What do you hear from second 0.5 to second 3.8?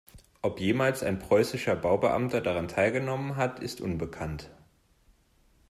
jemals ein preußischer Baubeamter daran teilgenommen hat,